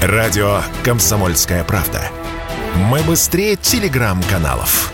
Радио 0.00 0.60
«Комсомольская 0.84 1.64
правда». 1.64 2.00
Мы 2.76 3.02
быстрее 3.02 3.56
телеграм-каналов. 3.56 4.92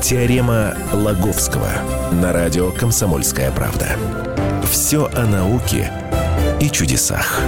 Теорема 0.00 0.76
Лаговского 0.92 1.68
на 2.12 2.32
радио 2.32 2.70
«Комсомольская 2.70 3.50
правда». 3.50 3.88
Все 4.70 5.06
о 5.06 5.26
науке 5.26 5.92
и 6.60 6.70
чудесах. 6.70 7.40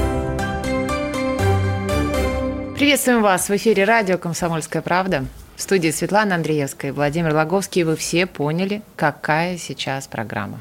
Приветствуем 2.74 3.22
вас 3.22 3.48
в 3.48 3.54
эфире 3.54 3.84
радио 3.84 4.18
«Комсомольская 4.18 4.82
правда». 4.82 5.24
В 5.54 5.62
студии 5.62 5.92
Светлана 5.92 6.34
Андреевская 6.34 6.90
и 6.90 6.94
Владимир 6.94 7.32
Логовский. 7.32 7.84
Вы 7.84 7.94
все 7.94 8.26
поняли, 8.26 8.82
какая 8.96 9.56
сейчас 9.56 10.08
программа. 10.08 10.60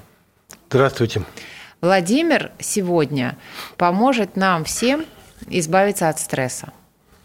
Здравствуйте. 0.70 1.24
Владимир 1.82 2.52
сегодня 2.60 3.36
поможет 3.76 4.36
нам 4.36 4.66
всем 4.66 5.04
избавиться 5.50 6.10
от 6.10 6.20
стресса. 6.20 6.72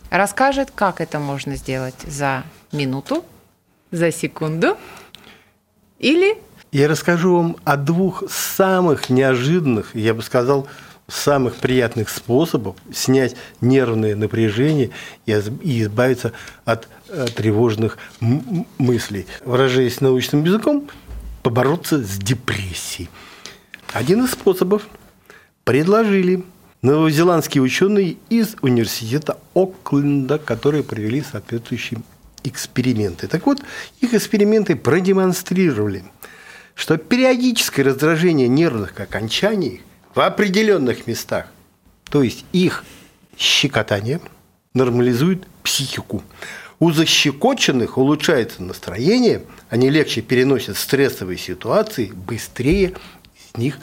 Расскажет, 0.09 0.71
как 0.75 1.03
это 1.03 1.19
можно 1.19 1.57
сделать 1.57 2.01
за 2.07 2.43
минуту, 2.73 3.23
за 3.91 4.11
секунду 4.11 4.79
или... 5.99 6.39
Я 6.73 6.89
расскажу 6.89 7.37
вам 7.37 7.57
о 7.65 7.77
двух 7.77 8.25
самых 8.31 9.11
неожиданных, 9.11 9.95
я 9.95 10.15
бы 10.15 10.23
сказал, 10.23 10.67
самых 11.07 11.57
приятных 11.57 12.09
способов 12.09 12.77
снять 12.95 13.37
нервное 13.61 14.17
напряжение 14.17 14.91
и 15.27 15.83
избавиться 15.83 16.33
от 16.65 16.89
э, 17.09 17.27
тревожных 17.27 17.99
мыслей. 18.79 19.27
Выражаясь 19.45 20.01
научным 20.01 20.45
языком, 20.45 20.89
побороться 21.43 22.03
с 22.03 22.17
депрессией. 22.17 23.09
Один 23.93 24.25
из 24.25 24.33
способов 24.33 24.89
предложили 25.65 26.45
новозеландские 26.83 27.63
ученые 27.63 28.17
из 28.29 28.57
университета 28.63 29.39
Окленда, 29.55 30.39
которые 30.39 30.83
провели 30.83 31.23
соответствующие 31.23 32.01
эксперименты. 32.45 33.27
Так 33.27 33.47
вот, 33.47 33.61
их 34.01 34.15
эксперименты 34.15 34.77
продемонстрировали, 34.77 36.05
что 36.75 36.97
периодическое 36.97 37.85
раздражение 37.85 38.49
нервных 38.49 38.99
окончаний 39.01 39.83
в 40.15 40.21
определенных 40.21 41.07
местах, 41.07 41.47
то 42.11 42.23
есть 42.23 42.45
их 42.53 42.85
щекотание, 43.37 44.21
нормализует 44.75 45.47
психику. 45.63 46.23
У 46.79 46.93
защекоченных 46.93 47.97
улучшается 47.97 48.63
настроение, 48.63 49.43
они 49.71 49.89
легче 49.89 50.21
переносят 50.21 50.77
стрессовые 50.77 51.39
ситуации, 51.39 52.13
быстрее 52.15 52.93
из 53.57 53.59
них 53.59 53.79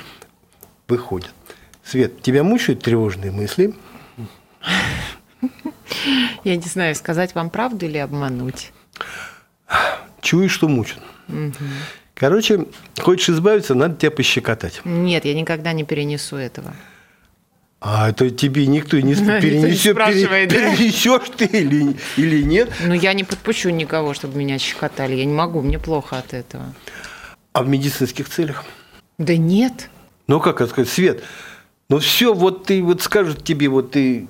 выходят. 0.88 1.34
Свет, 1.84 2.22
тебя 2.22 2.44
мучают 2.44 2.84
тревожные 2.84 3.32
мысли? 3.32 3.74
Я 6.44 6.56
не 6.56 6.62
знаю, 6.62 6.96
сказать 6.96 7.36
вам 7.36 7.50
правду 7.50 7.86
или 7.86 7.98
обмануть. 7.98 8.72
Чуешь, 10.22 10.52
что 10.52 10.68
мучат. 10.68 11.00
Угу. 11.28 11.54
Короче, 12.14 12.68
хочешь 13.00 13.30
избавиться, 13.30 13.76
надо 13.76 13.96
тебя 13.96 14.12
пощекотать. 14.12 14.82
Нет, 14.86 15.26
я 15.26 15.34
никогда 15.34 15.74
не 15.74 15.84
перенесу 15.84 16.38
этого. 16.38 16.74
А 17.82 18.10
это 18.10 18.30
тебе 18.30 18.66
никто 18.68 18.98
не 19.00 19.16
перенесет, 19.42 19.98
пере, 19.98 20.48
да? 20.48 20.56
перенесешь 20.56 21.30
ты 21.36 21.46
или, 21.46 21.98
или 22.16 22.42
нет? 22.44 22.70
Ну, 22.86 22.94
я 22.94 23.14
не 23.14 23.26
подпущу 23.26 23.70
никого, 23.72 24.14
чтобы 24.14 24.38
меня 24.38 24.58
щекотали. 24.58 25.16
Я 25.16 25.26
не 25.26 25.34
могу, 25.34 25.62
мне 25.62 25.80
плохо 25.80 26.18
от 26.18 26.34
этого. 26.34 26.74
А 27.52 27.64
в 27.64 27.68
медицинских 27.68 28.30
целях? 28.30 28.64
Да 29.24 29.38
нет. 29.38 29.90
Ну, 30.28 30.40
как 30.40 30.62
это 30.62 30.70
сказать, 30.70 30.90
Свет, 30.90 31.24
ну 31.90 32.00
все, 32.00 32.34
вот 32.34 32.66
ты 32.66 32.84
вот 32.84 33.02
скажут 33.02 33.44
тебе, 33.44 33.70
вот 33.70 33.92
ты 33.92 34.28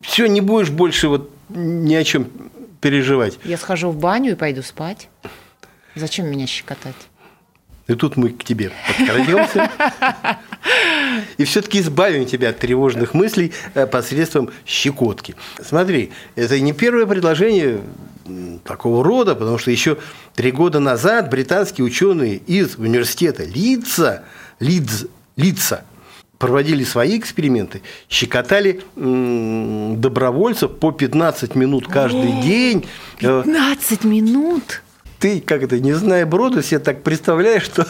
все, 0.00 0.26
не 0.26 0.40
будешь 0.40 0.70
больше 0.70 1.08
вот 1.08 1.30
ни 1.48 1.94
о 1.94 2.02
чем 2.04 2.28
переживать. 2.80 3.38
Я 3.44 3.56
схожу 3.56 3.90
в 3.90 3.98
баню 3.98 4.32
и 4.32 4.34
пойду 4.34 4.62
спать. 4.62 5.08
Зачем 5.94 6.26
меня 6.26 6.46
щекотать? 6.46 6.96
И 7.86 7.94
тут 7.94 8.16
мы 8.16 8.30
к 8.30 8.44
тебе 8.44 8.72
подкрадемся. 8.86 9.70
И 11.36 11.44
все-таки 11.44 11.80
избавим 11.80 12.26
тебя 12.26 12.50
от 12.50 12.58
тревожных 12.58 13.12
мыслей 13.14 13.52
э, 13.74 13.86
посредством 13.86 14.50
щекотки. 14.64 15.34
Смотри, 15.62 16.10
это 16.34 16.58
не 16.58 16.72
первое 16.72 17.06
предложение 17.06 17.80
такого 18.64 19.04
рода, 19.04 19.34
потому 19.34 19.58
что 19.58 19.70
еще 19.70 19.98
три 20.34 20.52
года 20.52 20.80
назад 20.80 21.30
британские 21.30 21.84
ученые 21.84 22.36
из 22.36 22.76
университета 22.76 23.44
Лидса, 23.44 24.22
Лидз, 24.62 25.06
Лидса 25.36 25.84
проводили 26.38 26.84
свои 26.84 27.18
эксперименты, 27.18 27.82
щекотали 28.08 28.80
добровольцев 28.96 30.78
по 30.78 30.92
15 30.92 31.54
минут 31.56 31.88
каждый 31.88 32.38
О, 32.38 32.42
день. 32.42 32.86
15 33.18 34.04
минут? 34.04 34.82
ты, 35.22 35.40
как 35.40 35.62
это, 35.62 35.78
не 35.78 35.92
зная 35.92 36.26
броду, 36.26 36.62
себе 36.62 36.80
так 36.80 37.04
представляешь, 37.04 37.62
что 37.62 37.86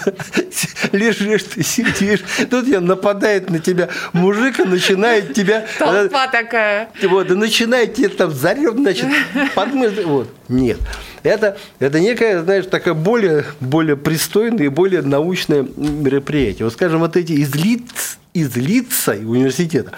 лежишь, 0.93 1.45
ты 1.45 1.63
сидишь, 1.63 2.21
тут 2.51 2.69
я 2.69 2.79
нападает 2.83 3.49
на 3.49 3.59
тебя 3.59 3.89
мужик 4.13 4.61
и 4.61 4.65
начинает 4.65 5.33
тебя... 5.33 5.65
Толпа 5.79 6.29
такая. 6.29 6.91
Вот, 7.03 7.31
и 7.31 7.35
начинает 7.35 7.95
тебе 7.95 8.11
там 8.11 8.31
зарев, 8.33 8.75
значит, 8.75 9.07
подмышь, 9.55 10.05
вот. 10.05 10.29
Нет. 10.51 10.79
Это, 11.23 11.57
это 11.79 12.01
некое, 12.01 12.43
знаешь, 12.43 12.67
такое 12.67 12.95
более, 12.95 13.45
более 13.61 13.97
пристойное 13.97 14.67
и 14.67 14.69
более 14.69 15.03
научное 15.03 15.67
мероприятие. 15.77 16.65
Вот, 16.65 16.73
скажем, 16.73 17.01
вот 17.01 17.17
эти 17.17 17.33
из 17.33 17.55
лиц, 17.55 18.19
из 18.35 18.57
лица 18.57 19.13
университета, 19.13 19.93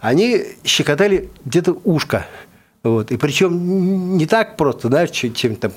они 0.00 0.44
щекотали 0.64 1.28
где-то 1.44 1.80
ушко 1.84 2.26
вот. 2.86 3.10
И 3.10 3.16
причем 3.16 4.16
не 4.16 4.26
так 4.26 4.56
просто, 4.56 4.88
да, 4.88 5.06
чем-то 5.06 5.72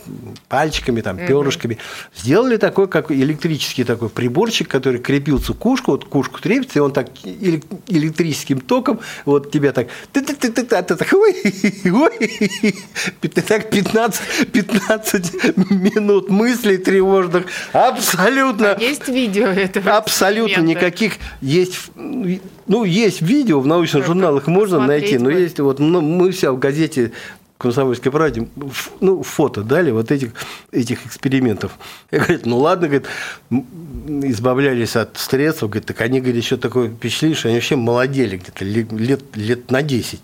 пальчиками, 0.47 1.01
там, 1.01 1.17
перышками. 1.17 1.73
Угу. 1.73 1.81
Сделали 2.21 2.57
такой, 2.57 2.87
как 2.87 3.11
электрический 3.11 3.83
такой 3.83 4.09
приборчик, 4.09 4.67
который 4.67 4.99
крепился 4.99 5.53
к 5.53 5.65
ушку, 5.65 5.91
вот 5.91 6.05
к 6.05 6.15
ушку 6.15 6.39
трепится, 6.39 6.79
и 6.79 6.81
он 6.81 6.91
так 6.91 7.09
электрическим 7.23 8.61
током 8.61 8.99
вот 9.25 9.51
тебя 9.51 9.71
так 9.71 9.87
ты 10.13 10.21
ты 10.21 10.35
ты 10.35 10.51
ты 10.51 10.63
ты 10.63 10.95
так 10.95 11.13
ой, 11.13 11.35
ой, 11.85 12.75
так 13.47 13.69
15, 13.69 14.51
15 14.51 15.57
минут 15.71 16.29
мыслей 16.29 16.77
тревожных 16.77 17.45
абсолютно. 17.73 18.73
А 18.73 18.79
есть 18.79 19.07
видео 19.07 19.47
этого? 19.47 19.97
Абсолютно 19.97 20.61
никаких 20.61 21.13
есть 21.41 21.89
ну, 22.69 22.83
есть 22.83 23.21
видео 23.21 23.59
в 23.59 23.67
научных 23.67 24.05
журналах, 24.05 24.45
можно 24.45 24.79
найти, 24.79 25.17
но 25.17 25.31
есть 25.31 25.59
вот 25.59 25.79
мы 25.79 26.31
вся 26.31 26.51
в 26.51 26.59
газете 26.59 26.98
Комсомольской 27.59 28.09
правде, 28.09 28.47
ну, 29.01 29.21
фото 29.21 29.63
дали 29.63 29.91
вот 29.91 30.11
этих, 30.11 30.31
этих 30.71 31.05
экспериментов. 31.05 31.73
Я 32.09 32.19
говорю, 32.19 32.39
ну 32.45 32.57
ладно, 32.57 32.87
говорит, 32.87 33.07
избавлялись 34.29 34.95
от 34.95 35.17
стрессов, 35.17 35.69
говорит, 35.69 35.85
так 35.85 35.99
они, 35.99 36.21
говорит, 36.21 36.41
еще 36.41 36.55
такое 36.55 36.89
впечатление, 36.89 37.35
что 37.35 37.49
они 37.49 37.57
вообще 37.57 37.75
молодели 37.75 38.37
где-то 38.37 38.63
лет, 38.63 39.35
лет 39.35 39.71
на 39.71 39.81
10. 39.81 40.21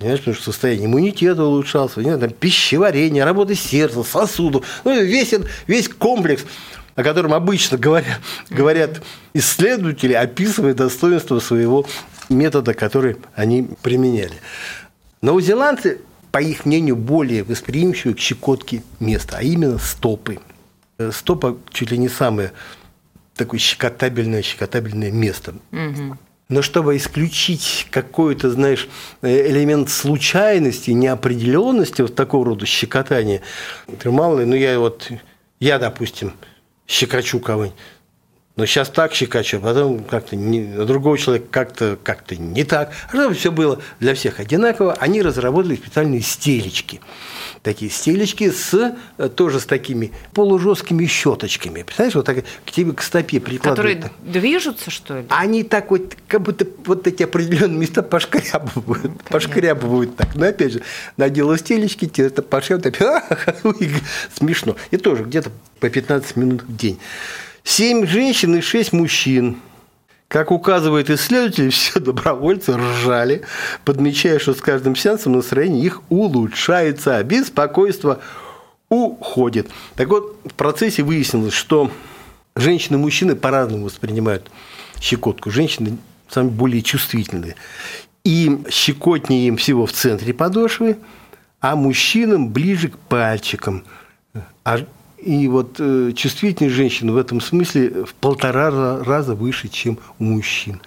Понимаешь, 0.00 0.18
потому 0.18 0.34
что 0.34 0.44
состояние 0.46 0.86
иммунитета 0.86 1.44
улучшался, 1.44 2.02
там, 2.02 2.30
пищеварение, 2.30 3.22
работа 3.22 3.54
сердца, 3.54 4.02
сосудов, 4.02 4.66
ну, 4.82 4.92
весь, 5.04 5.32
весь 5.68 5.88
комплекс 5.88 6.44
о 6.94 7.02
котором 7.02 7.32
обычно 7.32 7.78
говорят, 7.78 8.20
говорят 8.50 9.02
исследователи, 9.34 10.12
описывая 10.12 10.74
достоинство 10.74 11.38
своего 11.38 11.86
метода, 12.28 12.74
который 12.74 13.16
они 13.34 13.68
применяли. 13.82 14.34
Новозеландцы, 15.22 16.00
по 16.32 16.38
их 16.38 16.64
мнению, 16.64 16.96
более 16.96 17.44
восприимчивы 17.44 18.14
к 18.14 18.18
щекотке 18.18 18.82
места, 18.98 19.36
а 19.38 19.42
именно 19.42 19.78
стопы. 19.78 20.38
Э, 20.98 21.12
стопа 21.12 21.58
чуть 21.70 21.90
ли 21.90 21.98
не 21.98 22.08
самое 22.08 22.52
такое 23.36 23.60
щекотабельное, 23.60 24.42
щекотабельное 24.42 25.10
место. 25.10 25.54
Угу. 25.70 26.16
Но 26.48 26.62
чтобы 26.62 26.96
исключить 26.96 27.86
какой-то, 27.90 28.50
знаешь, 28.50 28.88
э, 29.20 29.50
элемент 29.50 29.90
случайности, 29.90 30.90
неопределенности 30.90 32.02
вот 32.02 32.14
такого 32.14 32.46
рода 32.46 32.64
щекотания, 32.66 33.42
мало 34.04 34.40
ли, 34.40 34.46
ну 34.46 34.54
я 34.54 34.78
вот, 34.78 35.10
я, 35.60 35.78
допустим, 35.78 36.32
щекочу 36.86 37.40
кого-нибудь. 37.40 37.78
Но 38.54 38.66
сейчас 38.66 38.90
так 38.90 39.14
щекочу, 39.14 39.56
а 39.58 39.60
потом 39.60 40.04
как-то 40.04 40.36
не, 40.36 40.84
другого 40.84 41.16
человека 41.16 41.46
как-то 41.50 41.98
как 42.02 42.30
не 42.32 42.64
так. 42.64 42.92
А 43.08 43.16
чтобы 43.16 43.34
все 43.34 43.50
было 43.50 43.80
для 43.98 44.14
всех 44.14 44.40
одинаково, 44.40 44.92
они 45.00 45.22
разработали 45.22 45.76
специальные 45.76 46.20
стелечки. 46.20 47.00
Такие 47.62 47.90
стелечки 47.90 48.50
с, 48.50 48.94
э, 49.16 49.28
тоже 49.30 49.58
с 49.58 49.64
такими 49.64 50.12
полужесткими 50.34 51.06
щеточками. 51.06 51.82
Представляешь, 51.82 52.14
вот 52.14 52.26
так 52.26 52.44
к 52.66 52.70
тебе 52.70 52.92
к 52.92 53.00
стопе 53.00 53.40
прикладывают. 53.40 54.02
Которые 54.04 54.32
движутся, 54.32 54.90
что 54.90 55.18
ли? 55.18 55.24
Они 55.30 55.62
так 55.62 55.90
вот, 55.90 56.14
как 56.28 56.42
будто 56.42 56.66
вот 56.84 57.06
эти 57.06 57.22
определенные 57.22 57.78
места 57.78 58.02
пошкрябывают. 58.02 59.02
Конечно. 59.02 59.30
Пошкрябывают 59.30 60.16
так. 60.16 60.34
Но 60.34 60.46
опять 60.46 60.74
же, 60.74 60.82
надела 61.16 61.56
стелечки, 61.56 62.06
тебе 62.06 62.26
это 62.26 62.42
пошкрябывают, 62.42 62.92
смешно. 64.34 64.76
И 64.90 64.98
тоже 64.98 65.22
где-то 65.22 65.50
по 65.80 65.88
15 65.88 66.36
минут 66.36 66.64
в 66.64 66.76
день. 66.76 66.98
Семь 67.64 68.06
женщин 68.06 68.56
и 68.56 68.60
шесть 68.60 68.92
мужчин, 68.92 69.56
Как 70.28 70.50
указывает 70.50 71.10
исследователь, 71.10 71.70
все 71.72 72.00
добровольцы 72.00 72.76
ржали, 72.76 73.42
подмечая, 73.84 74.38
что 74.38 74.54
с 74.54 74.60
каждым 74.60 74.96
сеансом 74.96 75.32
настроение 75.32 75.84
их 75.84 76.02
улучшается, 76.08 77.16
а 77.16 77.22
беспокойство 77.22 78.20
уходит. 78.88 79.68
Так 79.94 80.08
вот, 80.08 80.38
в 80.44 80.54
процессе 80.54 81.02
выяснилось, 81.02 81.54
что 81.54 81.90
женщины 82.56 82.96
и 82.96 83.00
мужчины 83.00 83.36
по-разному 83.36 83.84
воспринимают 83.84 84.50
щекотку. 85.00 85.50
Женщины 85.50 85.98
сами 86.28 86.48
более 86.48 86.82
чувствительные. 86.82 87.56
И 88.24 88.62
щекотнее 88.70 89.48
им 89.48 89.56
всего 89.56 89.86
в 89.86 89.92
центре 89.92 90.32
подошвы, 90.32 90.98
а 91.60 91.76
мужчинам 91.76 92.50
ближе 92.50 92.88
к 92.88 92.98
пальчикам. 92.98 93.84
А, 94.64 94.78
и 95.24 95.48
вот 95.48 95.76
э, 95.78 96.12
чувствительность 96.14 96.74
женщин 96.74 97.12
в 97.12 97.16
этом 97.16 97.40
смысле 97.40 98.04
в 98.04 98.14
полтора 98.14 99.02
раза 99.04 99.34
выше, 99.34 99.68
чем 99.68 99.98
у 100.18 100.24
мужчин. 100.24 100.80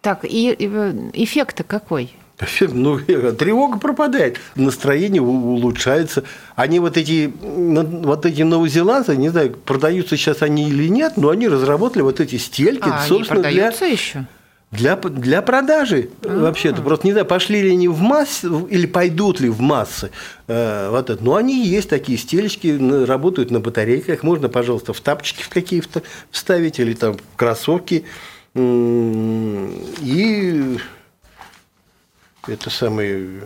Так, 0.00 0.24
и 0.24 0.50
эффект 1.14 1.64
какой? 1.66 2.12
Эффект, 2.40 2.72
ну, 2.72 3.00
тревога 3.00 3.78
пропадает, 3.78 4.38
настроение 4.54 5.20
улучшается. 5.20 6.22
Они 6.54 6.78
вот 6.78 6.96
эти, 6.96 7.32
вот 7.40 8.26
эти 8.26 8.42
новозеландцы, 8.42 9.16
не 9.16 9.30
знаю, 9.30 9.50
продаются 9.52 10.16
сейчас 10.16 10.42
они 10.42 10.68
или 10.68 10.86
нет, 10.86 11.14
но 11.16 11.30
они 11.30 11.48
разработали 11.48 12.02
вот 12.02 12.20
эти 12.20 12.36
стельки, 12.36 12.88
а, 12.88 13.04
собственно, 13.06 13.40
они 13.40 13.56
продаются 13.56 13.84
для... 13.86 13.92
еще? 13.92 14.26
Для, 14.70 14.96
для 14.96 15.40
продажи 15.40 16.10
А-а-а. 16.22 16.40
вообще-то. 16.40 16.82
Просто 16.82 17.06
не 17.06 17.12
знаю, 17.12 17.26
пошли 17.26 17.62
ли 17.62 17.72
они 17.72 17.88
в 17.88 18.00
массы 18.00 18.48
или 18.68 18.86
пойдут 18.86 19.40
ли 19.40 19.48
в 19.48 19.60
массы. 19.60 20.10
Э, 20.46 20.90
вот 20.90 21.08
это. 21.08 21.24
Но 21.24 21.36
они 21.36 21.66
есть 21.66 21.88
такие 21.88 22.18
стелечки, 22.18 22.78
работают 23.06 23.50
на 23.50 23.60
батарейках. 23.60 24.22
Можно, 24.22 24.50
пожалуйста, 24.50 24.92
в 24.92 25.00
тапочки 25.00 25.42
в 25.42 25.48
какие-то 25.48 26.02
вставить 26.30 26.78
или 26.80 26.92
там 26.92 27.16
в 27.16 27.36
кроссовки. 27.36 28.04
И 28.54 30.78
это 32.46 32.70
самое 32.70 33.42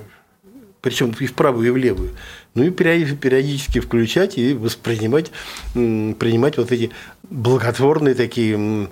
причем 0.82 1.14
и 1.18 1.26
в 1.26 1.34
правую, 1.34 1.68
и 1.68 1.70
в 1.70 1.76
левую. 1.76 2.10
Ну 2.54 2.64
и 2.64 2.70
периодически 2.70 3.78
включать 3.78 4.36
и 4.36 4.52
воспринимать, 4.52 5.30
принимать 5.74 6.58
вот 6.58 6.72
эти 6.72 6.90
благотворные 7.22 8.16
такие 8.16 8.90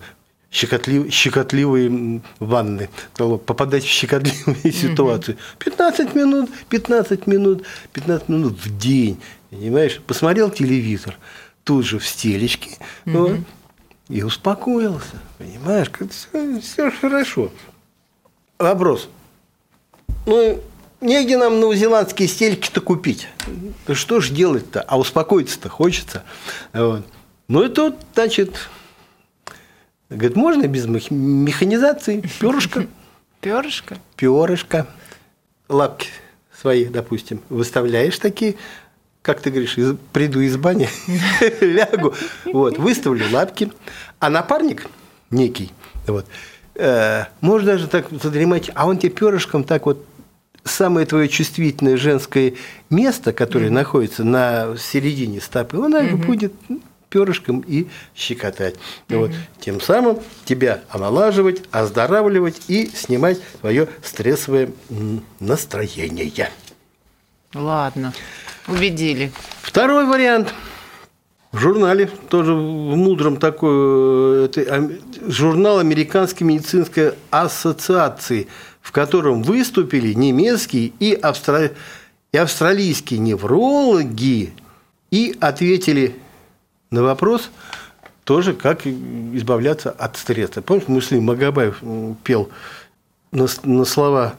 щекотлив, 0.50 1.12
щекотливые 1.12 2.20
ванны, 2.40 2.88
попадать 3.16 3.84
в 3.84 3.88
щекотливые 3.88 4.72
ситуации. 4.72 5.36
15 5.58 6.14
минут, 6.14 6.50
15 6.68 7.26
минут, 7.26 7.64
15 7.92 8.28
минут 8.28 8.58
в 8.58 8.78
день. 8.78 9.18
Понимаешь? 9.50 10.00
Посмотрел 10.06 10.50
телевизор, 10.50 11.18
тут 11.64 11.84
же 11.84 11.98
в 11.98 12.06
стелечке, 12.06 12.78
вот, 13.04 13.38
и 14.08 14.22
успокоился. 14.22 15.20
Понимаешь, 15.38 15.90
все, 16.10 16.60
все 16.60 16.90
хорошо. 16.90 17.50
Вопрос. 18.58 19.08
Ну, 20.26 20.60
негде 21.00 21.36
нам 21.36 21.60
новозеландские 21.60 22.28
стельки-то 22.28 22.80
купить. 22.80 23.28
Что 23.92 24.20
ж 24.20 24.30
делать-то? 24.30 24.82
А 24.82 24.98
успокоиться-то 24.98 25.68
хочется. 25.68 26.24
Вот. 26.72 27.06
Ну 27.48 27.64
и 27.64 27.68
тут, 27.68 27.96
значит, 28.14 28.68
Говорит, 30.10 30.36
можно 30.36 30.66
без 30.66 30.86
механизации, 30.86 32.22
перышко. 32.40 32.86
Перышко? 33.40 33.96
Перышко. 34.16 34.86
Лапки 35.68 36.08
свои, 36.60 36.84
допустим, 36.86 37.40
выставляешь 37.48 38.18
такие, 38.18 38.56
как 39.22 39.40
ты 39.40 39.50
говоришь, 39.50 39.78
из, 39.78 39.96
приду 40.12 40.40
из 40.40 40.56
бани, 40.56 40.88
лягу, 41.60 42.14
вот, 42.44 42.76
выставлю 42.76 43.24
лапки, 43.30 43.72
а 44.18 44.28
напарник 44.28 44.86
некий, 45.30 45.72
вот, 46.06 46.26
э, 46.74 47.24
можно 47.40 47.72
даже 47.72 47.86
так 47.86 48.08
задремать, 48.10 48.70
а 48.74 48.86
он 48.86 48.98
тебе 48.98 49.10
перышком 49.10 49.64
так 49.64 49.86
вот 49.86 50.04
самое 50.64 51.06
твое 51.06 51.28
чувствительное 51.28 51.96
женское 51.96 52.54
место, 52.90 53.32
которое 53.32 53.66
mm-hmm. 53.68 53.70
находится 53.70 54.24
на 54.24 54.76
середине 54.76 55.40
стопы, 55.40 55.78
он 55.78 55.94
mm-hmm. 55.94 56.26
будет 56.26 56.52
перышком 57.10 57.60
и 57.60 57.88
щекотать. 58.14 58.76
Угу. 59.10 59.18
Вот. 59.18 59.32
Тем 59.60 59.80
самым 59.80 60.20
тебя 60.44 60.80
омолаживать, 60.88 61.62
оздоравливать 61.70 62.62
и 62.68 62.86
снимать 62.94 63.40
свое 63.60 63.88
стрессовое 64.02 64.70
настроение. 65.40 66.50
Ладно, 67.52 68.14
убедили. 68.68 69.32
Второй 69.60 70.06
вариант. 70.06 70.54
В 71.52 71.58
журнале, 71.58 72.08
тоже 72.28 72.54
в 72.54 72.94
мудром 72.96 73.36
такой, 73.36 74.44
это 74.44 74.88
журнал 75.26 75.80
Американской 75.80 76.46
медицинской 76.46 77.14
ассоциации, 77.30 78.46
в 78.80 78.92
котором 78.92 79.42
выступили 79.42 80.12
немецкие 80.12 80.92
и, 81.00 81.12
австра... 81.12 81.72
и 82.30 82.36
австралийские 82.38 83.18
неврологи 83.18 84.52
и 85.10 85.36
ответили 85.40 86.14
на 86.90 87.02
вопрос 87.02 87.50
тоже, 88.24 88.52
как 88.52 88.86
избавляться 88.86 89.90
от 89.90 90.16
стресса. 90.16 90.62
Помните, 90.62 90.90
Муслим 90.92 91.24
Магабаев 91.24 91.82
пел 92.22 92.50
на, 93.32 93.46
на 93.62 93.84
слова, 93.84 94.34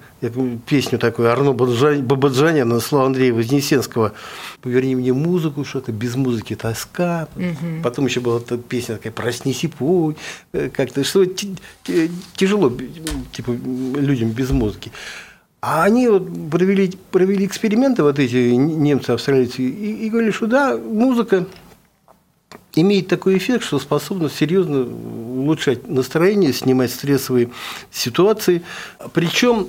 песню 0.66 1.00
такую 1.00 1.32
Арно 1.32 1.54
Бабаджаня 1.54 2.66
на 2.66 2.80
слова 2.80 3.06
Андрея 3.06 3.34
Вознесенского 3.34 4.14
«Поверни 4.62 4.96
мне 4.96 5.14
музыку, 5.14 5.64
что-то 5.64 5.92
без 5.92 6.16
музыки 6.16 6.56
тоска». 6.56 7.28
Угу. 7.36 7.84
Потом 7.84 8.06
еще 8.06 8.20
была 8.20 8.40
эта 8.40 8.58
песня 8.58 8.96
такая 8.96 9.14
«Проснись 9.14 9.64
и 9.64 9.68
пой». 9.68 10.18
Э, 10.52 10.70
как-то 10.70 11.04
что 11.06 11.26
тяжело 12.36 12.72
типа, 13.32 13.52
людям 13.52 14.32
без 14.32 14.50
музыки. 14.50 14.92
А 15.62 15.84
они 15.84 16.08
вот 16.08 16.28
провели, 16.50 16.92
провели 17.12 17.46
эксперименты, 17.46 18.04
вот 18.04 18.20
эти 18.20 18.52
немцы, 18.56 19.12
австралийцы, 19.12 19.62
и, 19.62 20.06
и 20.06 20.10
говорили, 20.10 20.32
что 20.32 20.48
да, 20.48 20.76
музыка 20.76 21.46
имеет 22.76 23.08
такой 23.08 23.38
эффект, 23.38 23.64
что 23.64 23.80
способна 23.80 24.30
серьезно 24.30 24.82
улучшать 24.82 25.88
настроение, 25.88 26.54
снимать 26.54 26.92
стрессовые 26.92 27.50
ситуации. 27.92 28.64
Причем 29.14 29.68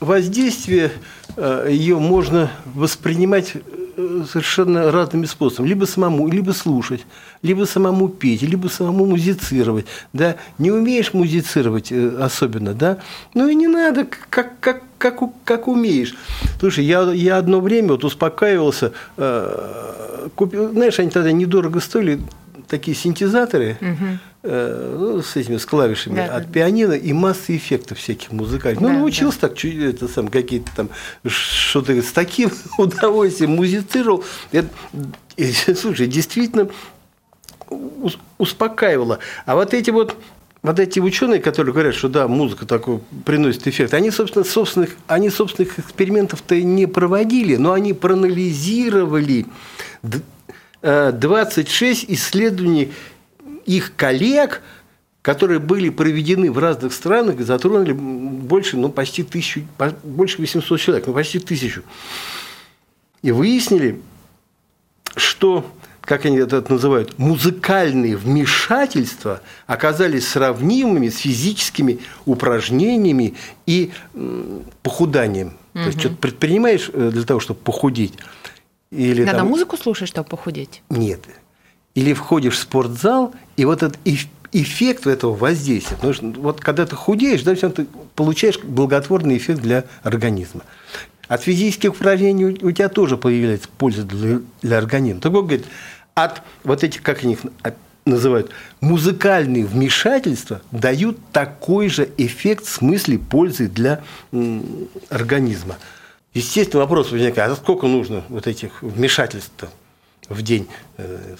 воздействие 0.00 0.92
э, 1.36 1.68
ее 1.70 1.98
можно 1.98 2.50
воспринимать 2.74 3.52
э, 3.54 4.24
совершенно 4.30 4.90
разными 4.90 5.26
способами. 5.26 5.68
Либо 5.68 5.84
самому, 5.84 6.28
либо 6.28 6.52
слушать, 6.52 7.04
либо 7.42 7.64
самому 7.64 8.08
петь, 8.08 8.42
либо 8.42 8.68
самому 8.68 9.06
музицировать. 9.06 9.86
Да? 10.12 10.36
Не 10.58 10.70
умеешь 10.70 11.14
музицировать 11.14 11.90
э, 11.90 12.16
особенно, 12.20 12.74
да? 12.74 12.98
ну 13.34 13.48
и 13.48 13.54
не 13.54 13.66
надо, 13.66 14.06
как, 14.30 14.58
как, 14.60 14.82
как, 14.98 15.20
как 15.44 15.68
умеешь. 15.68 16.14
Слушай, 16.60 16.84
я, 16.84 17.02
я 17.12 17.38
одно 17.38 17.60
время 17.60 17.92
вот 17.92 18.04
успокаивался, 18.04 18.92
купил, 20.34 20.70
знаешь, 20.70 20.98
они 20.98 21.10
тогда 21.10 21.32
недорого 21.32 21.80
стоили, 21.80 22.20
такие 22.68 22.96
синтезаторы 22.96 23.78
угу. 23.80 24.18
Э, 24.48 24.96
ну, 24.98 25.22
с 25.22 25.36
этими 25.36 25.56
с 25.56 25.66
клавишами 25.66 26.16
да, 26.16 26.36
от 26.36 26.46
да. 26.46 26.52
пианино 26.52 26.92
и 26.92 27.12
масса 27.12 27.56
эффектов 27.56 27.98
всяких 27.98 28.32
музыкальных. 28.32 28.80
Ну, 28.80 28.88
да, 28.88 28.94
научился 28.94 29.40
да. 29.42 29.48
так, 29.48 29.64
это 29.64 30.08
сам 30.08 30.28
какие-то 30.28 30.70
там 30.74 30.90
что-то 31.26 32.00
с 32.00 32.12
таким 32.12 32.50
удовольствием 32.78 33.52
музицировал. 33.52 34.24
Это, 34.50 34.68
и, 35.36 35.52
слушай, 35.52 36.06
действительно 36.06 36.68
успокаивало. 38.38 39.18
А 39.44 39.54
вот 39.54 39.74
эти 39.74 39.90
вот 39.90 40.16
вот 40.62 40.80
эти 40.80 40.98
ученые, 40.98 41.40
которые 41.40 41.72
говорят, 41.72 41.94
что 41.94 42.08
да, 42.08 42.26
музыка 42.26 42.66
такой 42.66 43.00
приносит 43.24 43.66
эффект, 43.68 43.94
они, 43.94 44.10
собственно, 44.10 44.44
собственных, 44.44 44.96
они 45.06 45.30
собственных 45.30 45.78
экспериментов-то 45.78 46.60
не 46.60 46.86
проводили, 46.86 47.56
но 47.56 47.72
они 47.72 47.92
проанализировали 47.92 49.46
26 50.82 52.06
исследований 52.08 52.92
их 53.68 53.94
коллег, 53.94 54.62
которые 55.22 55.60
были 55.60 55.90
проведены 55.90 56.50
в 56.50 56.58
разных 56.58 56.92
странах 56.92 57.38
и 57.38 57.42
затронули 57.42 57.92
больше, 57.92 58.76
ну, 58.76 58.88
почти 58.88 59.22
тысячу, 59.22 59.66
больше 60.02 60.40
800 60.40 60.80
человек, 60.80 61.06
ну, 61.06 61.12
почти 61.12 61.38
тысячу. 61.38 61.82
И 63.20 63.30
выяснили, 63.30 64.00
что, 65.16 65.70
как 66.00 66.24
они 66.24 66.38
это 66.38 66.64
называют, 66.66 67.18
музыкальные 67.18 68.16
вмешательства 68.16 69.42
оказались 69.66 70.26
сравнимыми 70.28 71.10
с 71.10 71.18
физическими 71.18 72.00
упражнениями 72.24 73.34
и 73.66 73.92
похуданием. 74.82 75.48
Угу. 75.74 75.82
То 75.82 75.86
есть, 75.86 76.00
что-то 76.00 76.16
предпринимаешь 76.16 76.90
э, 76.92 77.10
для 77.12 77.24
того, 77.24 77.38
чтобы 77.38 77.60
похудеть– 77.60 78.14
или 78.90 79.24
Надо 79.24 79.38
там... 79.38 79.48
музыку 79.48 79.76
слушать, 79.76 80.08
чтобы 80.08 80.28
похудеть? 80.28 80.82
Нет. 80.88 81.20
Или 81.98 82.12
входишь 82.12 82.54
в 82.54 82.58
спортзал, 82.58 83.34
и 83.56 83.64
вот 83.64 83.82
этот 83.82 83.98
эффект 84.52 85.08
этого 85.08 85.34
воздействия. 85.34 85.96
Потому 85.96 86.14
что 86.14 86.26
вот 86.26 86.60
когда 86.60 86.86
ты 86.86 86.94
худеешь, 86.94 87.42
да, 87.42 87.56
ты 87.56 87.88
получаешь 88.14 88.60
благотворный 88.62 89.36
эффект 89.36 89.60
для 89.62 89.82
организма. 90.04 90.60
От 91.26 91.42
физических 91.42 91.90
упражнений 91.90 92.44
у 92.44 92.70
тебя 92.70 92.88
тоже 92.88 93.16
появляется 93.16 93.68
польза 93.78 94.04
для, 94.04 94.38
для 94.62 94.78
организма. 94.78 95.20
Вот, 95.24 95.42
говорит, 95.42 95.66
от 96.14 96.42
вот 96.62 96.84
этих, 96.84 97.02
как 97.02 97.24
они 97.24 97.32
их 97.32 97.40
называют, 98.04 98.52
музыкальные 98.80 99.66
вмешательства 99.66 100.62
дают 100.70 101.18
такой 101.32 101.88
же 101.88 102.08
эффект 102.16 102.64
в 102.64 102.70
смысле 102.70 103.18
пользы 103.18 103.66
для 103.66 104.02
организма. 105.10 105.76
Естественно, 106.32 106.82
вопрос 106.82 107.10
возникает, 107.10 107.50
а 107.50 107.56
сколько 107.56 107.88
нужно 107.88 108.22
вот 108.28 108.46
этих 108.46 108.82
вмешательств 108.84 109.64
в 110.28 110.42
день 110.42 110.68
э, 110.96 111.36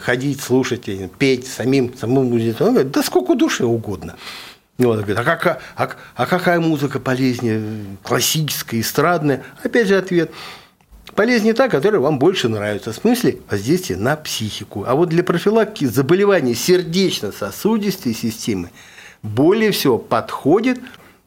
ходить, 0.00 0.40
слушать, 0.40 0.88
петь 1.18 1.46
самим, 1.46 1.96
самому 1.96 2.24
музыку. 2.24 2.64
Он 2.64 2.74
говорит, 2.74 2.92
да 2.92 3.02
сколько 3.02 3.34
душе 3.34 3.64
угодно. 3.64 4.16
Вот, 4.78 4.96
говорит, 5.00 5.18
а, 5.18 5.24
как, 5.24 5.62
а, 5.76 5.90
а 6.14 6.26
какая 6.26 6.58
музыка 6.58 7.00
полезнее, 7.00 7.62
классическая, 8.02 8.80
эстрадная? 8.80 9.42
Опять 9.62 9.88
же 9.88 9.96
ответ– 9.96 10.30
Полезнее 11.14 11.54
та, 11.54 11.68
которая 11.68 12.00
вам 12.00 12.18
больше 12.18 12.48
нравится, 12.48 12.92
в 12.92 12.96
смысле 12.96 13.38
воздействия 13.50 13.96
на 13.96 14.16
психику. 14.16 14.84
А 14.86 14.94
вот 14.94 15.08
для 15.08 15.24
профилактики 15.24 15.84
заболеваний 15.86 16.54
сердечно-сосудистой 16.54 18.14
системы 18.14 18.70
более 19.22 19.72
всего 19.72 19.98
подходит 19.98 20.78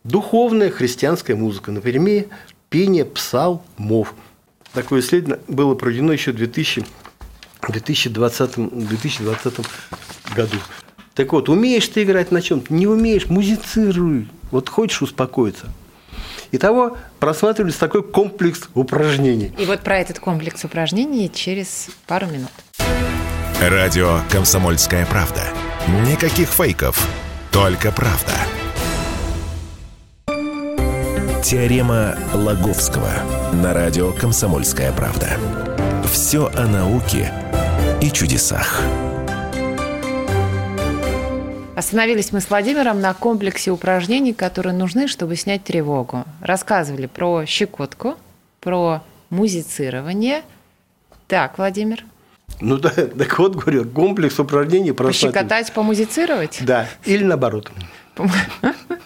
духовная 0.03 0.69
христианская 0.69 1.36
музыка, 1.36 1.72
например, 1.72 2.25
пение 2.69 3.05
псалмов. 3.05 4.15
Такое 4.74 5.01
исследование 5.01 5.44
было 5.48 5.75
проведено 5.75 6.13
еще 6.13 6.32
в 6.32 6.36
2000, 6.36 6.86
2020, 7.68 8.88
2020 8.88 9.60
году. 10.36 10.58
Так 11.13 11.32
вот, 11.32 11.50
умеешь 11.50 11.88
ты 11.88 12.03
играть 12.03 12.32
на 12.32 12.42
чем-то, 12.42 12.74
не 12.74 12.88
умеешь, 12.88 13.27
музицируй. 13.27 14.27
Вот 14.51 14.70
хочешь 14.70 15.01
успокоиться, 15.01 15.72
Итого 16.53 16.98
просматривались 17.20 17.75
такой 17.77 18.03
комплекс 18.03 18.70
упражнений. 18.75 19.51
И 19.58 19.65
вот 19.65 19.80
про 19.80 19.98
этот 19.98 20.20
комплекс 20.20 20.63
упражнений 20.63 21.32
через 21.34 21.88
пару 22.06 22.27
минут. 22.27 22.51
Радио 23.60 24.20
«Комсомольская 24.30 25.08
правда». 25.08 25.42
Никаких 26.08 26.50
фейков, 26.50 27.08
только 27.51 27.92
правда. 27.92 28.34
Теорема 31.44 32.16
Лаговского 32.34 33.12
на 33.62 33.74
радио 33.74 34.14
«Комсомольская 34.14 34.94
правда». 34.94 35.28
Все 36.10 36.50
о 36.56 36.66
науке 36.66 37.34
и 38.02 38.10
чудесах. 38.10 38.82
Остановились 41.76 42.32
мы 42.32 42.40
с 42.40 42.50
Владимиром 42.50 43.02
на 43.02 43.14
комплексе 43.14 43.72
упражнений, 43.72 44.32
которые 44.32 44.74
нужны, 44.74 45.10
чтобы 45.10 45.36
снять 45.36 45.66
тревогу. 45.66 46.24
Рассказывали 46.40 47.08
про 47.08 47.46
щекотку, 47.46 48.16
про 48.62 49.04
музицирование. 49.30 50.44
Так, 51.28 51.58
Владимир. 51.58 52.06
Ну 52.62 52.78
да, 52.78 52.90
так 53.18 53.38
вот, 53.38 53.56
говорю, 53.58 53.84
комплекс 53.90 54.40
упражнений. 54.40 54.94
Пощекотать, 54.94 55.74
помузицировать? 55.74 56.60
Да, 56.62 56.88
или 57.04 57.26
наоборот. 57.26 57.70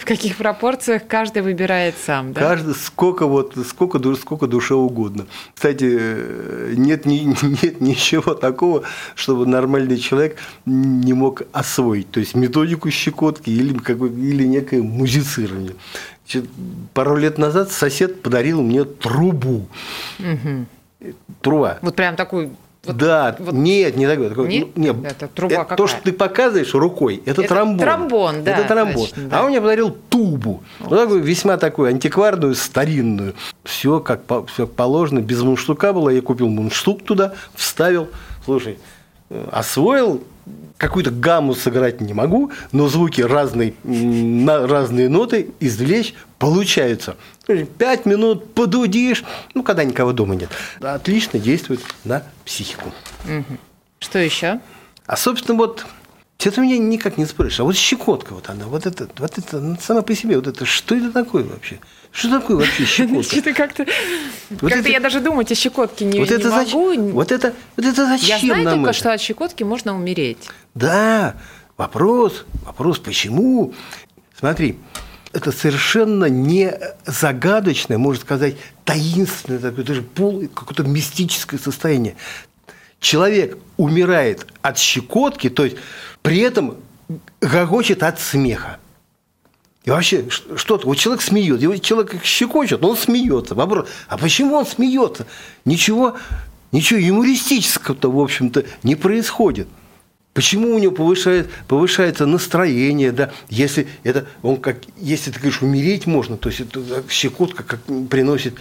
В 0.00 0.04
каких 0.04 0.36
пропорциях 0.36 1.06
каждый 1.06 1.42
выбирает 1.42 1.94
сам, 2.04 2.32
да? 2.32 2.40
Каждый, 2.40 2.74
сколько, 2.74 3.26
вот, 3.26 3.54
сколько, 3.66 3.98
сколько 4.14 4.46
душе 4.46 4.74
угодно. 4.74 5.26
Кстати, 5.54 6.74
нет, 6.76 7.04
нет 7.06 7.80
ничего 7.80 8.34
такого, 8.34 8.82
чтобы 9.14 9.46
нормальный 9.46 9.98
человек 9.98 10.38
не 10.66 11.12
мог 11.12 11.42
освоить. 11.52 12.10
То 12.10 12.20
есть 12.20 12.34
методику 12.34 12.90
щекотки 12.90 13.50
или, 13.50 13.76
как 13.78 13.98
бы, 13.98 14.08
или 14.08 14.44
некое 14.44 14.82
музицирование. 14.82 15.74
Пару 16.92 17.16
лет 17.16 17.38
назад 17.38 17.72
сосед 17.72 18.22
подарил 18.22 18.60
мне 18.62 18.84
трубу. 18.84 19.66
Угу. 20.18 21.12
Труба. 21.40 21.78
Вот 21.80 21.96
прям 21.96 22.16
такую 22.16 22.50
вот, 22.88 22.96
да, 22.96 23.36
вот... 23.38 23.54
нет, 23.54 23.96
не 23.96 24.06
такой. 24.06 24.28
такой 24.28 24.48
нет? 24.48 24.76
нет, 24.76 24.96
это 25.04 25.28
труба 25.28 25.54
это, 25.54 25.62
какая? 25.62 25.76
То, 25.76 25.86
что 25.86 26.02
ты 26.02 26.12
показываешь 26.12 26.74
рукой, 26.74 27.22
это, 27.24 27.42
это 27.42 27.54
тромбон. 27.54 27.78
Тромбон, 27.78 28.44
да. 28.44 28.56
Это 28.56 28.68
тромбон. 28.68 29.06
Точно, 29.06 29.28
да. 29.28 29.40
А 29.40 29.42
он 29.44 29.50
мне 29.50 29.60
подарил 29.60 29.96
тубу. 30.08 30.62
Вот. 30.80 30.90
Вот 30.90 30.96
такую 30.98 31.22
весьма 31.22 31.56
такую 31.56 31.88
антикварную, 31.88 32.54
старинную. 32.54 33.34
Все 33.64 34.00
как 34.00 34.22
все 34.48 34.66
положено, 34.66 35.20
без 35.20 35.42
мундштука 35.42 35.92
было. 35.92 36.08
Я 36.10 36.22
купил 36.22 36.48
мундштук 36.48 37.04
туда, 37.04 37.34
вставил. 37.54 38.08
Слушай, 38.44 38.78
э, 39.30 39.48
освоил 39.52 40.22
какую-то 40.76 41.10
гамму 41.10 41.54
сыграть 41.54 42.00
не 42.00 42.14
могу, 42.14 42.52
но 42.72 42.88
звуки 42.88 43.20
разные, 43.20 43.74
на 43.82 44.66
разные 44.66 45.08
ноты 45.08 45.50
извлечь 45.60 46.14
получаются. 46.38 47.16
Пять 47.78 48.06
минут 48.06 48.54
подудишь, 48.54 49.24
ну, 49.54 49.62
когда 49.62 49.84
никого 49.84 50.12
дома 50.12 50.36
нет. 50.36 50.50
Отлично 50.80 51.38
действует 51.38 51.80
на 52.04 52.22
психику. 52.44 52.92
Что 53.98 54.18
еще? 54.18 54.60
А, 55.06 55.16
собственно, 55.16 55.58
вот 55.58 55.84
это 56.46 56.60
меня 56.60 56.78
никак 56.78 57.18
не 57.18 57.26
спрашиваешь. 57.26 57.60
А 57.60 57.64
вот 57.64 57.76
щекотка 57.76 58.32
вот 58.32 58.48
она, 58.48 58.66
вот 58.66 58.86
это, 58.86 59.08
вот 59.18 59.38
это 59.38 59.58
ну, 59.58 59.76
сама 59.80 60.02
по 60.02 60.14
себе, 60.14 60.36
вот 60.36 60.46
это, 60.46 60.64
что 60.64 60.94
это 60.94 61.10
такое 61.10 61.42
вообще? 61.42 61.80
Что 62.12 62.38
такое 62.38 62.58
вообще 62.58 62.84
щекотка? 62.86 63.22
Что-то 63.24 63.54
как-то, 63.54 63.86
вот 64.50 64.72
как-то 64.72 64.88
я 64.88 65.00
даже 65.00 65.18
думать 65.18 65.50
о 65.50 65.56
щекотке 65.56 66.04
не, 66.04 66.20
вот 66.20 66.30
не 66.30 66.36
это 66.36 66.48
могу. 66.50 66.94
Зач... 66.94 66.98
Вот, 67.12 67.32
это, 67.32 67.54
вот 67.76 67.84
это 67.84 68.06
зачем 68.06 68.28
Я 68.28 68.38
знаю 68.38 68.64
нам 68.64 68.74
только, 68.76 68.90
это? 68.90 68.98
что 68.98 69.12
от 69.12 69.20
щекотки 69.20 69.64
можно 69.64 69.96
умереть. 69.96 70.48
Да, 70.74 71.34
вопрос, 71.76 72.44
вопрос 72.64 73.00
почему? 73.00 73.74
Смотри, 74.38 74.78
это 75.32 75.50
совершенно 75.50 76.26
не 76.26 76.72
загадочное, 77.04 77.98
можно 77.98 78.22
сказать, 78.22 78.54
таинственное, 78.84 79.58
такое, 79.58 79.84
даже 79.84 80.02
пол, 80.02 80.46
какое-то 80.54 80.84
мистическое 80.84 81.58
состояние. 81.58 82.14
Человек 83.00 83.58
умирает 83.76 84.46
от 84.62 84.78
щекотки, 84.78 85.50
то 85.50 85.64
есть 85.64 85.76
при 86.22 86.38
этом 86.38 86.76
гогочет 87.40 88.02
от 88.02 88.20
смеха. 88.20 88.78
И 89.84 89.90
вообще, 89.90 90.26
что-то, 90.28 90.86
вот 90.86 90.96
человек 90.96 91.22
смеется, 91.22 91.62
его 91.62 91.76
человек 91.78 92.22
щекочет, 92.22 92.84
он 92.84 92.96
смеется. 92.96 93.54
Вопрос, 93.54 93.88
а 94.08 94.18
почему 94.18 94.56
он 94.56 94.66
смеется? 94.66 95.26
Ничего, 95.64 96.16
ничего 96.72 97.00
юмористического-то, 97.00 98.10
в 98.10 98.20
общем-то, 98.20 98.64
не 98.82 98.96
происходит. 98.96 99.66
Почему 100.34 100.74
у 100.74 100.78
него 100.78 100.92
повышает, 100.92 101.50
повышается 101.66 102.26
настроение, 102.26 103.12
да, 103.12 103.32
если 103.48 103.88
это, 104.04 104.26
он 104.42 104.58
как, 104.58 104.76
если 104.98 105.30
ты 105.30 105.40
говоришь, 105.40 105.62
умереть 105.62 106.06
можно, 106.06 106.36
то 106.36 106.50
есть 106.50 106.60
это 106.60 107.02
щекотка 107.08 107.62
как 107.64 107.80
приносит 108.08 108.54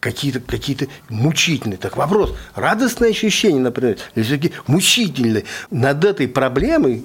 какие-то 0.00 0.40
какие 0.40 0.88
мучительные. 1.08 1.78
Так 1.78 1.96
вопрос, 1.96 2.34
радостное 2.54 3.10
ощущение, 3.10 3.60
например, 3.60 3.98
или 4.14 4.24
все-таки 4.24 4.52
мучительное. 4.66 5.44
Над 5.70 6.04
этой 6.04 6.28
проблемой 6.28 7.04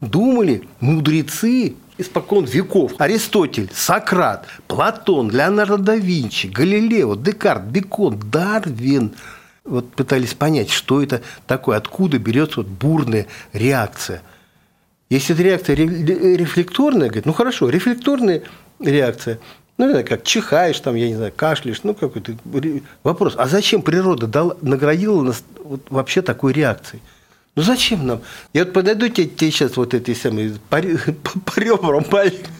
думали 0.00 0.68
мудрецы 0.80 1.74
испокон 1.98 2.44
веков. 2.44 2.92
Аристотель, 2.98 3.70
Сократ, 3.74 4.46
Платон, 4.66 5.30
Леонардо 5.30 5.76
да 5.78 5.96
Винчи, 5.96 6.46
Галилео, 6.46 7.16
Декарт, 7.16 7.64
Бекон, 7.64 8.18
Дарвин– 8.18 9.12
вот 9.64 9.92
пытались 9.92 10.34
понять, 10.34 10.70
что 10.70 11.02
это 11.02 11.22
такое, 11.46 11.76
откуда 11.76 12.18
берется 12.18 12.60
вот 12.60 12.66
бурная 12.66 13.26
реакция. 13.52 14.22
Если 15.08 15.34
эта 15.34 15.42
реакция 15.42 15.76
рефлекторная, 15.76 17.08
говорит, 17.08 17.26
ну 17.26 17.32
хорошо, 17.32 17.68
рефлекторная 17.68 18.42
реакция, 18.78 19.38
ну, 19.80 19.86
не 19.86 19.92
знаю, 19.92 20.06
как 20.06 20.24
чихаешь, 20.24 20.78
там, 20.80 20.94
я 20.94 21.08
не 21.08 21.14
знаю, 21.14 21.32
кашляешь, 21.34 21.80
ну, 21.84 21.94
какой-то 21.94 22.34
вопрос. 23.02 23.34
А 23.38 23.46
зачем 23.46 23.80
природа 23.80 24.26
дала, 24.26 24.54
наградила 24.60 25.22
нас 25.22 25.42
вот 25.64 25.86
вообще 25.88 26.20
такой 26.20 26.52
реакцией? 26.52 27.02
Ну 27.56 27.62
зачем 27.62 28.06
нам? 28.06 28.20
Я 28.52 28.64
вот 28.64 28.74
подойду 28.74 29.08
тебе, 29.08 29.26
тебе 29.26 29.50
сейчас 29.50 29.76
вот 29.76 29.92
этой 29.94 30.14
самой 30.14 30.52
по, 30.68 30.80
по 30.82 31.58
ребрам 31.58 32.04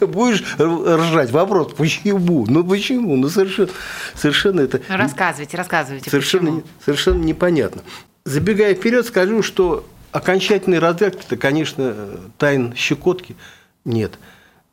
будешь 0.00 0.43
ржать. 0.59 1.31
Вопрос, 1.31 1.75
почему? 1.77 2.47
Ну 2.49 2.65
почему? 2.65 3.17
Ну 3.17 3.29
совершенно, 3.29 3.69
совершенно 4.15 4.61
это... 4.61 4.81
Рассказывайте, 4.89 5.57
рассказывайте. 5.57 6.11
Совершенно, 6.11 6.47
почему? 6.47 6.62
совершенно 6.85 7.23
непонятно. 7.23 7.83
Забегая 8.25 8.75
вперед, 8.75 9.07
скажу, 9.07 9.43
что 9.43 9.87
окончательной 10.11 10.79
разгадки-то, 10.79 11.37
конечно, 11.37 11.95
тайн 12.39 12.75
щекотки 12.75 13.37
нет. 13.85 14.19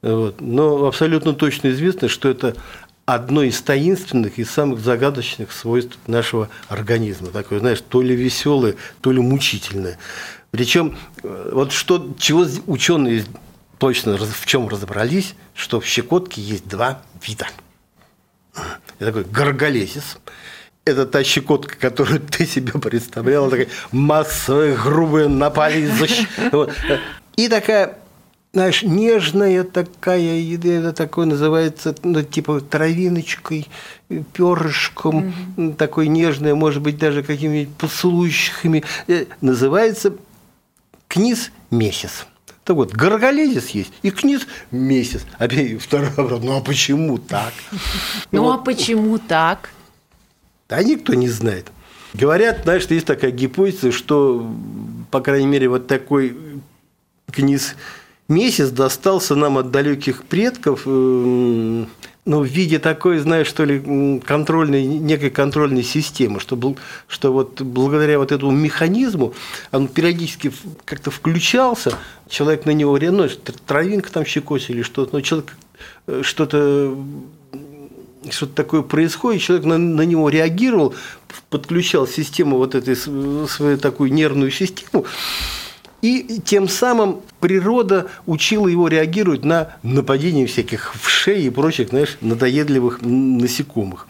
Вот. 0.02 0.42
Но 0.42 0.86
абсолютно 0.86 1.34
точно 1.34 1.70
известно, 1.70 2.08
что 2.08 2.30
это 2.30 2.56
одно 3.06 3.42
из 3.42 3.62
таинственных 3.62 4.38
и 4.38 4.44
самых 4.44 4.80
загадочных 4.80 5.52
свойств 5.52 5.98
нашего 6.08 6.50
организма. 6.68 7.30
Такое, 7.30 7.60
знаешь, 7.60 7.82
то 7.82 8.02
ли 8.02 8.16
веселое, 8.16 8.76
то 9.02 9.12
ли 9.12 9.20
мучительное. 9.20 9.98
Причем, 10.52 10.98
э, 11.24 11.52
вот 11.54 11.72
что, 11.72 12.14
чего 12.20 12.46
ученые 12.68 13.26
точно 13.78 14.18
в 14.18 14.46
чем 14.46 14.68
разобрались, 14.68 15.36
что 15.54 15.80
в 15.80 15.86
щекотке 15.86 16.42
есть 16.42 16.68
два 16.68 17.02
вида. 17.26 17.48
Это 19.00 19.12
такой 19.12 19.24
горголезис. 19.24 20.18
Это 20.84 21.06
та 21.06 21.24
щекотка, 21.24 21.76
которую 21.78 22.22
ты 22.22 22.46
себе 22.46 22.74
представляла, 22.74 23.50
такая 23.50 23.68
массовая, 23.92 24.76
грубая, 24.76 25.28
напали. 25.28 25.90
И 27.36 27.50
такая 27.50 28.00
знаешь, 28.54 28.84
нежная 28.84 29.64
такая, 29.64 30.42
это 30.42 30.94
такое 30.94 31.26
называется, 31.26 31.96
ну, 32.04 32.24
типа 32.24 32.62
травиночкой, 32.62 33.68
перышком, 34.34 35.34
угу. 35.56 35.74
такой 35.74 36.08
нежное, 36.08 36.56
может 36.56 36.82
быть, 36.82 36.98
даже 36.98 37.24
какими-нибудь 37.24 37.76
поцелуйщиками. 37.76 38.84
Э, 39.08 39.26
называется 39.42 40.14
книз– 41.08 41.52
месяц. 41.72 42.26
Так 42.64 42.76
вот, 42.76 42.92
горголезис 42.92 43.70
есть, 43.70 43.94
и 44.02 44.12
книз 44.12 44.46
месяц. 44.72 45.26
Опять 45.38 45.82
второй 45.82 46.10
вопрос, 46.10 46.42
ну 46.44 46.58
а 46.58 46.62
почему 46.62 47.18
так? 47.18 47.54
Ну 48.32 48.52
а 48.52 48.58
почему 48.58 49.18
так? 49.20 49.70
Да 50.68 50.82
никто 50.84 51.14
не 51.14 51.30
знает. 51.30 51.72
Говорят, 52.14 52.64
знаешь, 52.64 52.86
есть 52.88 53.06
такая 53.06 53.32
гипотеза, 53.32 53.92
что, 53.92 54.50
по 55.12 55.22
крайней 55.22 55.48
мере, 55.48 55.70
вот 55.70 55.88
такой 55.88 56.36
книз 57.32 57.76
месяц 58.28 58.70
достался 58.70 59.36
нам 59.36 59.58
от 59.58 59.72
далеких 59.72 60.24
предков, 60.24 60.84
э, 60.86 61.86
ну, 62.28 62.42
в 62.42 62.46
виде 62.46 62.78
такой, 62.78 63.20
знаешь, 63.20 63.48
что 63.48 63.64
ли, 63.64 64.20
контрольной, 64.26 64.86
некой 64.86 65.30
контрольной 65.30 65.84
системы, 65.84 66.42
что, 66.42 66.58
был, 66.58 66.78
что 67.08 67.32
вот 67.32 67.62
благодаря 67.62 68.20
вот 68.20 68.34
этому 68.34 68.52
механизму 68.52 69.34
он 69.72 69.88
периодически 69.88 70.52
как-то 70.84 71.10
включался, 71.10 71.98
человек 72.30 72.66
на 72.66 72.72
него, 72.72 73.00
ну, 73.00 73.30
травинка 73.66 74.12
там 74.12 74.26
щекоть 74.26 74.70
или 74.70 74.82
что-то, 74.82 75.16
но 75.16 75.22
человек 75.22 75.56
э, 76.08 76.22
что-то 76.24 76.98
что-то 78.30 78.54
такое 78.54 78.82
происходит, 78.82 79.42
человек 79.42 79.66
на, 79.66 79.78
на 79.78 80.02
него 80.02 80.28
реагировал, 80.28 80.96
подключал 81.50 82.08
систему 82.08 82.58
вот 82.58 82.76
этой 82.76 82.98
свою 82.98 83.78
такую 83.78 84.12
нервную 84.12 84.52
систему, 84.52 85.06
и 86.16 86.40
тем 86.40 86.68
самым 86.68 87.22
природа 87.40 88.08
учила 88.26 88.68
его 88.68 88.88
реагировать 88.88 89.44
на 89.44 89.76
нападение 89.84 90.48
всяких 90.48 90.94
вшей 90.96 91.44
и 91.44 91.50
прочих, 91.50 91.90
знаешь, 91.90 92.18
надоедливых 92.22 93.02
насекомых. 93.02 94.08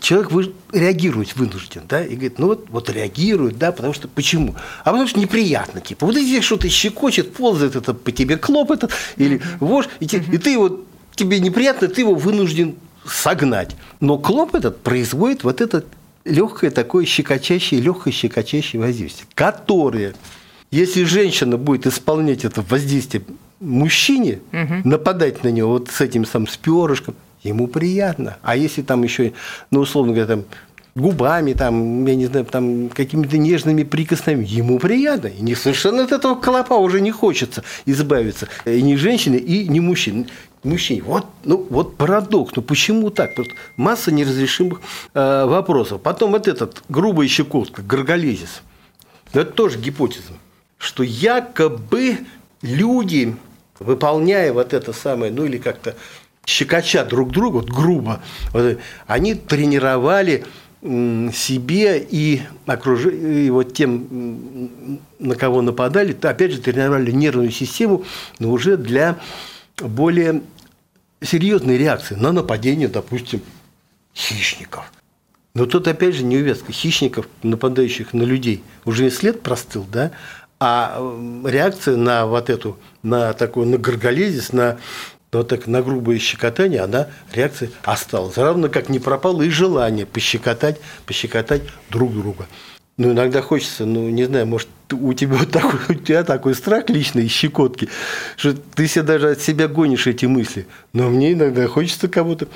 Человек 0.00 0.32
вы, 0.32 0.52
реагировать 0.72 1.34
вынужден, 1.36 1.82
да, 1.88 2.04
и 2.04 2.14
говорит, 2.14 2.38
ну 2.38 2.48
вот, 2.48 2.66
вот 2.68 2.90
реагирует, 2.90 3.58
да, 3.58 3.72
потому 3.72 3.94
что 3.94 4.06
почему? 4.06 4.54
А 4.82 4.90
потому 4.90 5.06
что 5.06 5.18
неприятно, 5.18 5.80
типа, 5.80 6.04
вот 6.04 6.14
здесь 6.16 6.44
что-то 6.44 6.68
щекочет, 6.68 7.32
ползает 7.32 7.76
это 7.76 7.94
по 7.94 8.12
тебе 8.12 8.36
клоп 8.36 8.72
этот, 8.72 8.92
или 9.16 9.40
вож, 9.60 9.88
и, 10.00 10.06
те, 10.06 10.18
и 10.18 10.36
ты 10.36 10.58
вот, 10.58 10.84
тебе 11.14 11.40
неприятно, 11.40 11.88
ты 11.88 12.02
его 12.02 12.14
вынужден 12.14 12.74
согнать. 13.06 13.76
Но 14.00 14.18
клоп 14.18 14.54
этот 14.54 14.82
производит 14.82 15.44
вот 15.44 15.60
это 15.60 15.84
легкое 16.24 16.70
такое 16.70 17.04
щекочащее, 17.04 17.80
легкое 17.80 18.12
щекочащее 18.12 18.80
воздействие, 18.80 19.26
которое 19.34 20.14
если 20.74 21.04
женщина 21.04 21.56
будет 21.56 21.86
исполнять 21.86 22.44
это 22.44 22.60
воздействие 22.62 23.22
мужчине, 23.60 24.40
угу. 24.52 24.88
нападать 24.88 25.44
на 25.44 25.48
него 25.48 25.70
вот 25.70 25.88
с 25.88 26.00
этим 26.00 26.24
самым 26.24 26.48
с 26.48 26.56
перышком, 26.56 27.14
ему 27.44 27.68
приятно. 27.68 28.38
А 28.42 28.56
если 28.56 28.82
там 28.82 29.04
еще, 29.04 29.32
ну, 29.70 29.80
условно 29.80 30.12
говоря, 30.12 30.26
там 30.26 30.44
губами, 30.96 31.52
там, 31.52 32.04
я 32.06 32.16
не 32.16 32.26
знаю, 32.26 32.44
там, 32.46 32.88
какими-то 32.88 33.38
нежными 33.38 33.84
прикосновениями, 33.84 34.56
ему 34.56 34.78
приятно. 34.80 35.28
И 35.28 35.42
не 35.42 35.54
совершенно 35.54 36.02
от 36.02 36.10
этого 36.10 36.34
колопа 36.34 36.74
уже 36.74 37.00
не 37.00 37.12
хочется 37.12 37.62
избавиться. 37.86 38.48
И 38.64 38.82
не 38.82 38.96
женщине, 38.96 39.38
и 39.38 39.68
не 39.68 39.78
мужчине. 39.78 40.26
Мужчине. 40.64 41.02
Вот, 41.02 41.26
ну, 41.44 41.64
вот 41.70 41.96
парадокс. 41.96 42.56
Ну 42.56 42.62
почему 42.62 43.10
так? 43.10 43.36
Просто 43.36 43.54
масса 43.76 44.10
неразрешимых 44.10 44.80
э, 45.14 45.44
вопросов. 45.46 46.00
Потом 46.02 46.32
вот 46.32 46.48
этот 46.48 46.82
грубая 46.88 47.28
щекотка, 47.28 47.82
горголезис. 47.82 48.62
Это 49.32 49.52
тоже 49.52 49.78
гипотеза 49.78 50.32
что 50.78 51.02
якобы 51.02 52.18
люди, 52.62 53.36
выполняя 53.78 54.52
вот 54.52 54.72
это 54.72 54.92
самое, 54.92 55.32
ну 55.32 55.44
или 55.44 55.58
как-то 55.58 55.94
щекоча 56.46 57.04
друг 57.04 57.30
друга, 57.30 57.56
вот 57.56 57.70
грубо, 57.70 58.20
вот, 58.52 58.78
они 59.06 59.34
тренировали 59.34 60.44
себе 60.82 61.98
и, 61.98 62.42
окруж... 62.66 63.06
и 63.06 63.48
вот 63.48 63.72
тем, 63.72 65.00
на 65.18 65.34
кого 65.34 65.62
нападали, 65.62 66.12
то 66.12 66.28
опять 66.28 66.52
же 66.52 66.60
тренировали 66.60 67.10
нервную 67.10 67.50
систему, 67.50 68.04
но 68.38 68.50
уже 68.50 68.76
для 68.76 69.18
более 69.78 70.42
серьезной 71.22 71.78
реакции 71.78 72.16
на 72.16 72.32
нападение, 72.32 72.88
допустим, 72.88 73.40
хищников. 74.14 74.92
Но 75.54 75.66
тут 75.66 75.88
опять 75.88 76.16
же 76.16 76.24
неувязка 76.24 76.72
хищников, 76.72 77.28
нападающих 77.42 78.12
на 78.12 78.22
людей. 78.22 78.62
Уже 78.84 79.10
след 79.10 79.40
простыл, 79.40 79.86
да? 79.90 80.10
А 80.66 80.98
реакция 81.44 81.94
на 81.98 82.24
вот 82.24 82.48
эту, 82.48 82.78
на 83.02 83.34
такой, 83.34 83.66
на 83.66 83.76
горголезис, 83.76 84.54
на 84.54 84.78
вот 85.30 85.48
так 85.48 85.66
на 85.66 85.82
грубое 85.82 86.18
щекотание, 86.18 86.80
она 86.80 87.08
реакция 87.34 87.68
осталась. 87.82 88.38
Равно 88.38 88.70
как 88.70 88.88
не 88.88 88.98
пропало 88.98 89.42
и 89.42 89.50
желание 89.50 90.06
пощекотать, 90.06 90.80
пощекотать 91.04 91.60
друг 91.90 92.14
друга. 92.14 92.46
Ну, 92.96 93.12
иногда 93.12 93.42
хочется, 93.42 93.84
ну, 93.84 94.08
не 94.08 94.24
знаю, 94.24 94.46
может, 94.46 94.68
у 94.90 95.12
тебя 95.12 95.34
вот 95.36 95.50
такой, 95.50 95.80
у 95.90 95.94
тебя 96.00 96.24
такой 96.24 96.54
страх 96.54 96.88
личный 96.88 97.28
щекотки, 97.28 97.90
что 98.38 98.54
ты 98.54 98.88
себе 98.88 99.02
даже 99.02 99.32
от 99.32 99.42
себя 99.42 99.68
гонишь 99.68 100.06
эти 100.06 100.24
мысли. 100.24 100.66
Но 100.94 101.10
мне 101.10 101.34
иногда 101.34 101.68
хочется 101.68 102.08
кого-то 102.08 102.48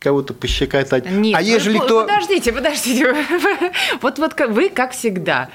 кого-то 0.00 0.34
пощекотать. 0.34 1.10
Нет, 1.10 1.34
а 1.34 1.40
ежели 1.40 1.78
ну, 1.78 1.84
кто... 1.84 2.02
Подождите, 2.02 2.52
подождите. 2.52 3.16
Вот, 4.02 4.18
вот 4.18 4.38
вы, 4.50 4.68
как 4.68 4.92
всегда, 4.92 5.48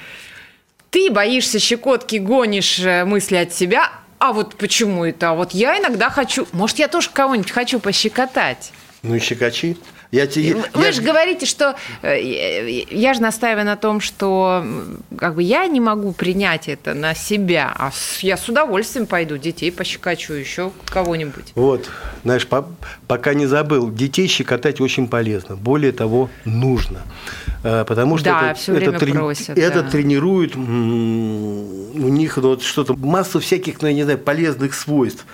ты 0.90 1.10
боишься 1.10 1.58
щекотки, 1.58 2.16
гонишь 2.16 2.78
э, 2.80 3.04
мысли 3.04 3.36
от 3.36 3.52
себя, 3.52 3.90
а 4.18 4.32
вот 4.32 4.56
почему 4.56 5.04
это? 5.04 5.30
А 5.30 5.34
вот 5.34 5.52
я 5.52 5.78
иногда 5.78 6.10
хочу, 6.10 6.46
может, 6.52 6.78
я 6.78 6.88
тоже 6.88 7.10
кого-нибудь 7.12 7.50
хочу 7.50 7.80
пощекотать. 7.80 8.72
Ну 9.02 9.14
и 9.14 9.18
щекочи. 9.18 9.78
Я 10.10 10.26
тебе, 10.26 10.56
Вы 10.74 10.86
я... 10.86 10.92
же 10.92 11.02
говорите, 11.02 11.46
что 11.46 11.76
э, 12.02 12.82
я 12.90 13.14
же 13.14 13.22
настаиваю 13.22 13.64
на 13.64 13.76
том, 13.76 14.00
что 14.00 14.64
как 15.16 15.36
бы 15.36 15.42
я 15.42 15.66
не 15.66 15.78
могу 15.78 16.12
принять 16.12 16.68
это 16.68 16.94
на 16.94 17.14
себя, 17.14 17.72
а 17.76 17.92
я 18.20 18.36
с 18.36 18.48
удовольствием 18.48 19.06
пойду 19.06 19.36
детей 19.36 19.70
пощекочу, 19.70 20.32
еще 20.32 20.72
кого-нибудь. 20.86 21.52
Вот, 21.54 21.88
знаешь, 22.24 22.46
по, 22.46 22.68
пока 23.06 23.34
не 23.34 23.46
забыл, 23.46 23.88
детей 23.90 24.26
щекотать 24.26 24.80
очень 24.80 25.06
полезно. 25.06 25.54
Более 25.54 25.92
того, 25.92 26.28
нужно. 26.44 27.02
Э, 27.62 27.84
потому 27.86 28.18
что 28.18 28.30
да, 28.30 28.50
это, 28.50 28.58
все 28.58 28.72
время 28.72 28.96
это, 28.96 29.06
просят, 29.06 29.58
это 29.58 29.82
да. 29.82 29.90
тренирует 29.90 30.56
у 30.56 32.08
них 32.08 32.36
вот 32.36 32.62
что-то, 32.62 32.94
массу 32.94 33.38
всяких, 33.38 33.80
ну, 33.80 33.88
я 33.88 33.94
не 33.94 34.02
знаю, 34.02 34.18
полезных 34.18 34.74
свойств. 34.74 35.24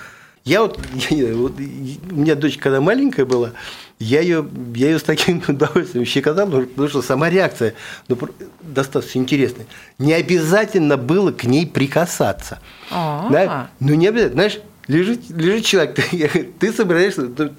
Я 0.45 0.63
вот, 0.63 0.79
я, 1.11 1.35
вот, 1.35 1.55
у 1.59 2.15
меня 2.15 2.35
дочь, 2.35 2.59
когда 2.59 2.81
маленькая 2.81 3.25
была, 3.25 3.53
я 3.99 4.21
ее, 4.21 4.47
я 4.75 4.89
ее 4.89 4.99
с 4.99 5.03
таким 5.03 5.43
удовольствием 5.49 6.05
щекотал, 6.05 6.49
потому 6.49 6.89
что 6.89 7.03
сама 7.03 7.31
реакция 7.31 7.75
ну, 8.09 8.19
достаточно 8.61 9.19
интересная. 9.21 9.67
Не 9.99 10.13
обязательно 10.13 10.97
было 10.97 11.33
к 11.33 11.45
ней 11.45 11.67
прикасаться. 11.67 12.61
А-а-а. 12.91 13.31
Да? 13.31 13.71
Ну, 13.81 13.95
не 13.95 14.09
обязательно. 14.09 14.35
Знаешь, 14.35 14.61
лежит, 14.89 15.31
лежит 15.31 15.65
человек, 15.65 15.95
ты, 16.11 16.51
ты 16.59 16.73
собираешься, 16.73 17.29
ты, 17.29 17.51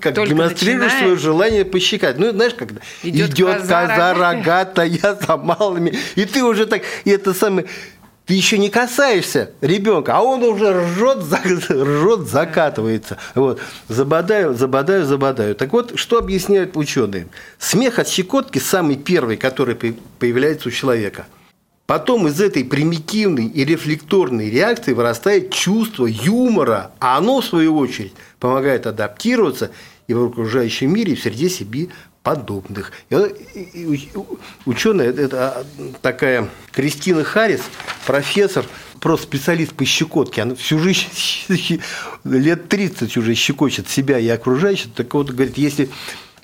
как 0.00 0.14
Только 0.14 0.30
демонстрируешь 0.30 0.92
начинает. 0.92 0.98
свое 0.98 1.16
желание 1.16 1.64
пощекать. 1.64 2.18
Ну, 2.18 2.30
знаешь, 2.30 2.54
когда 2.54 2.80
идет, 3.02 3.30
идет 3.30 3.60
коза, 3.60 3.86
коза 3.86 4.14
рогатая 4.14 5.18
за 5.26 5.36
малыми, 5.36 5.94
и 6.14 6.24
ты 6.24 6.44
уже 6.44 6.66
так, 6.66 6.82
и 7.04 7.10
это 7.10 7.34
самое, 7.34 7.66
ты 8.26 8.34
еще 8.34 8.56
не 8.56 8.70
касаешься 8.70 9.50
ребенка, 9.60 10.16
а 10.16 10.22
он 10.22 10.42
уже 10.42 10.72
ржет, 10.72 11.18
ржет 11.70 12.20
закатывается. 12.20 13.18
Вот. 13.34 13.60
Забодаю, 13.88 14.54
забодаю, 14.54 15.04
забодаю. 15.04 15.54
Так 15.54 15.72
вот, 15.72 15.98
что 15.98 16.18
объясняют 16.18 16.76
ученые? 16.76 17.28
Смех 17.58 17.98
от 17.98 18.08
щекотки 18.08 18.58
самый 18.58 18.96
первый, 18.96 19.36
который 19.36 19.76
появляется 20.18 20.68
у 20.68 20.72
человека. 20.72 21.26
Потом 21.86 22.26
из 22.26 22.40
этой 22.40 22.64
примитивной 22.64 23.46
и 23.46 23.62
рефлекторной 23.62 24.48
реакции 24.48 24.94
вырастает 24.94 25.52
чувство 25.52 26.06
юмора, 26.06 26.92
а 26.98 27.18
оно, 27.18 27.42
в 27.42 27.44
свою 27.44 27.76
очередь, 27.76 28.14
помогает 28.40 28.86
адаптироваться 28.86 29.70
и 30.06 30.14
в 30.14 30.24
окружающем 30.24 30.94
мире, 30.94 31.12
и 31.12 31.16
в 31.16 31.22
среде 31.22 31.50
себе 31.50 31.88
подобных. 32.24 32.90
И 33.10 34.10
ученая, 34.66 35.10
это 35.10 35.64
такая 36.02 36.48
Кристина 36.72 37.22
Харрис, 37.22 37.60
профессор, 38.06 38.64
просто 38.98 39.26
специалист 39.26 39.74
по 39.74 39.84
щекотке, 39.84 40.42
она 40.42 40.54
всю 40.56 40.80
жизнь, 40.80 41.06
лет 42.24 42.68
30 42.68 43.16
уже 43.18 43.34
щекочет 43.34 43.88
себя 43.88 44.18
и 44.18 44.26
окружающих, 44.28 44.92
так 44.94 45.12
вот, 45.14 45.30
говорит, 45.30 45.58
если 45.58 45.90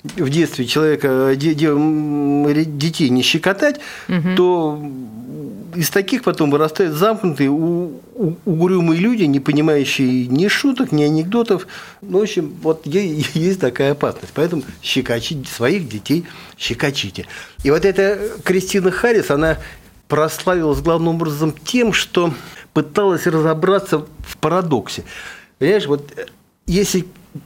в 0.03 0.29
детстве 0.29 0.65
человека, 0.65 1.35
детей 1.35 3.09
не 3.09 3.21
щекотать, 3.21 3.79
угу. 4.07 4.35
то 4.35 4.91
из 5.75 5.89
таких 5.89 6.23
потом 6.23 6.51
вырастают 6.51 6.95
замкнутые, 6.95 7.49
угрюмые 7.49 8.99
люди, 8.99 9.23
не 9.23 9.39
понимающие 9.39 10.27
ни 10.27 10.47
шуток, 10.47 10.91
ни 10.91 11.03
анекдотов. 11.03 11.67
Ну, 12.01 12.19
в 12.19 12.23
общем, 12.23 12.53
вот 12.61 12.85
есть 12.85 13.59
такая 13.59 13.91
опасность. 13.93 14.33
Поэтому 14.33 14.63
щекочите 14.81 15.49
своих 15.49 15.87
детей, 15.87 16.25
щекочите. 16.57 17.27
И 17.63 17.71
вот 17.71 17.85
эта 17.85 18.19
Кристина 18.43 18.91
Харрис, 18.91 19.31
она 19.31 19.57
прославилась 20.07 20.81
главным 20.81 21.15
образом 21.15 21.53
тем, 21.63 21.93
что 21.93 22.33
пыталась 22.73 23.27
разобраться 23.27 24.05
в 24.19 24.37
парадоксе. 24.37 25.03
Понимаешь, 25.59 25.85
вот 25.85 26.11
если 26.65 27.05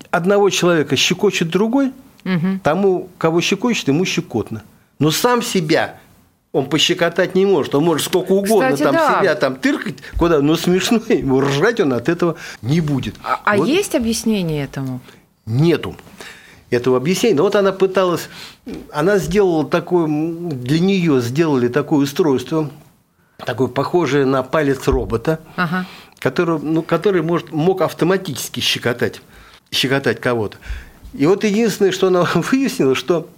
одного 0.10 0.50
человека 0.50 0.96
щекочет 0.96 1.50
другой, 1.50 1.92
угу. 2.26 2.60
тому, 2.64 3.10
кого 3.18 3.42
щекочет, 3.42 3.88
ему 3.88 4.04
щекотно. 4.06 4.64
Но 5.00 5.12
сам 5.12 5.42
себя 5.42 6.00
он 6.52 6.70
пощекотать 6.70 7.36
не 7.36 7.46
может. 7.46 7.76
Он 7.76 7.84
может 7.84 8.06
сколько 8.06 8.32
угодно 8.32 8.72
Кстати, 8.72 8.84
там 8.84 8.96
да. 8.96 9.20
себя 9.20 9.36
там 9.36 9.56
тыркать, 9.58 9.98
куда, 10.18 10.40
но 10.40 10.56
смешно 10.56 11.02
ему 11.10 11.42
ржать 11.42 11.80
он 11.80 11.94
от 11.94 12.08
этого 12.08 12.36
не 12.62 12.80
будет. 12.80 13.16
А, 13.24 13.42
а 13.44 13.58
Вот 13.58 13.68
есть 13.68 13.94
объяснение 13.94 14.64
этому? 14.64 15.02
Нету 15.46 15.96
этого 16.70 16.98
объяснения. 16.98 17.36
Но 17.36 17.44
вот 17.44 17.56
она 17.56 17.72
пыталась, 17.72 18.30
она 18.92 19.18
сделала 19.18 19.66
такое, 19.66 20.08
для 20.08 20.80
нее 20.80 21.22
сделали 21.22 21.68
такое 21.68 22.00
устройство, 22.00 22.70
такое 23.38 23.68
похожее 23.68 24.26
на 24.26 24.42
палец 24.44 24.88
робота, 24.88 25.40
Ага. 25.58 25.86
который, 26.20 26.60
ну, 26.60 26.82
который 26.82 27.22
может, 27.22 27.52
мог 27.52 27.82
автоматически 27.82 28.62
щекотать, 28.62 29.22
щекотать 29.72 30.22
кого-то. 30.22 30.58
И 31.18 31.26
вот 31.26 31.44
единственное, 31.44 31.92
что 31.92 32.08
она 32.08 32.24
выяснила, 32.36 32.96
что 32.96 33.30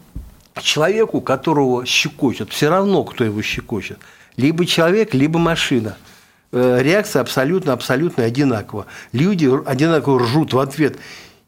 человеку, 0.62 1.22
которого 1.22 1.86
щекочет, 1.86 2.52
все 2.52 2.70
равно, 2.70 3.04
кто 3.04 3.24
его 3.24 3.42
щекочет, 3.42 4.00
либо 4.36 4.66
человек, 4.66 5.14
либо 5.14 5.40
машина. 5.40 5.98
Э, 6.52 6.80
Реакция 6.82 7.22
абсолютно, 7.22 7.74
абсолютно 7.74 8.24
одинакова. 8.24 8.88
Люди 9.12 9.50
одинаково 9.66 10.20
ржут 10.22 10.54
в 10.54 10.60
ответ 10.60 10.98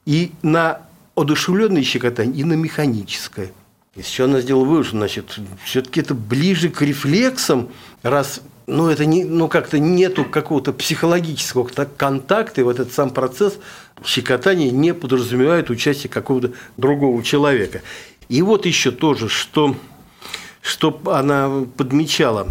и 0.05 0.31
на 0.41 0.81
одушевленное 1.15 1.83
щекотание, 1.83 2.41
и 2.41 2.43
на 2.43 2.53
механическое. 2.53 3.51
Из 3.95 4.05
чего 4.05 4.27
она 4.27 4.41
сделала 4.41 4.65
вывод, 4.65 4.85
что, 4.85 4.97
значит, 4.97 5.39
все-таки 5.65 5.99
это 5.99 6.13
ближе 6.13 6.69
к 6.69 6.81
рефлексам, 6.81 7.69
раз 8.03 8.41
ну, 8.69 8.87
это 8.87 9.05
не, 9.05 9.25
ну, 9.25 9.47
как-то 9.47 9.79
нету 9.79 10.23
какого-то 10.23 10.73
психологического 10.73 11.67
так- 11.69 11.95
контакта, 11.97 12.61
и 12.61 12.63
вот 12.63 12.79
этот 12.79 12.93
сам 12.93 13.09
процесс 13.09 13.57
щекотания 14.05 14.71
не 14.71 14.93
подразумевает 14.93 15.69
участие 15.69 16.09
какого-то 16.09 16.53
другого 16.77 17.23
человека. 17.23 17.81
И 18.27 18.41
вот 18.41 18.65
еще 18.65 18.91
тоже, 18.91 19.29
что, 19.29 19.75
что 20.61 20.99
она 21.05 21.65
подмечала. 21.77 22.47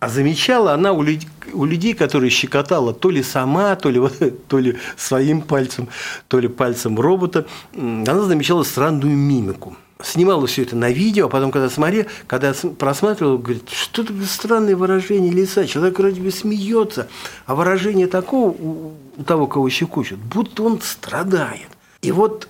А 0.00 0.08
замечала 0.08 0.74
она 0.74 0.92
у 0.92 1.02
людей, 1.02 1.28
у 1.52 1.64
людей, 1.64 1.92
которые 1.94 2.30
щекотала 2.30 2.94
то 2.94 3.10
ли 3.10 3.22
сама, 3.22 3.74
то 3.74 3.90
ли, 3.90 4.00
то 4.48 4.58
ли 4.58 4.76
своим 4.96 5.42
пальцем, 5.42 5.88
то 6.28 6.38
ли 6.38 6.48
пальцем 6.48 6.98
робота, 6.98 7.46
она 7.74 8.22
замечала 8.22 8.62
странную 8.62 9.16
мимику. 9.16 9.76
Снимала 10.02 10.46
все 10.46 10.62
это 10.62 10.76
на 10.76 10.90
видео, 10.90 11.26
а 11.26 11.28
потом, 11.28 11.50
когда 11.50 11.68
смотрела, 11.68 12.06
когда 12.28 12.54
просматривала, 12.78 13.36
говорит, 13.36 13.68
что 13.68 14.02
это 14.02 14.14
странное 14.26 14.76
выражение 14.76 15.32
лица. 15.32 15.66
Человек 15.66 15.98
вроде 15.98 16.20
бы 16.20 16.30
смеется, 16.30 17.08
а 17.46 17.56
выражение 17.56 18.06
такого 18.06 18.50
у, 18.50 18.94
у 19.16 19.24
того, 19.24 19.48
кого 19.48 19.68
щекочет, 19.68 20.18
будто 20.18 20.62
он 20.62 20.80
страдает. 20.80 21.68
И 22.00 22.12
вот 22.12 22.48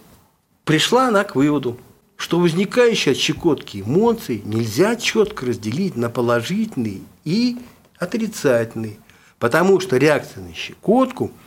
пришла 0.65 1.09
она 1.09 1.25
к 1.25 1.37
выводу, 1.37 1.79
что 2.17 2.39
возникающие 2.39 3.13
от 3.13 3.19
щекотки 3.19 3.79
эмоции 3.81 4.43
нельзя 4.45 4.97
четко 4.97 5.47
разделить 5.47 5.97
на 5.97 6.11
положительные 6.11 7.01
и 7.25 7.57
отрицательные, 7.99 8.99
потому 9.39 9.81
что 9.81 9.97
реакция 9.97 10.43
на 10.45 10.53
щекотку– 10.53 11.33